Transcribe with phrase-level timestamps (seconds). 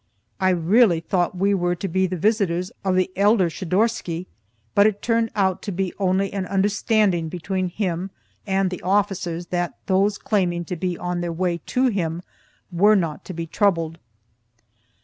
[0.39, 4.25] I really thought we were to be the visitors of the elder Schidorsky,
[4.73, 8.09] but it turned out to be only an understanding between him
[8.47, 12.23] and the officers that those claiming to be on their way to him
[12.71, 13.99] were not to be troubled.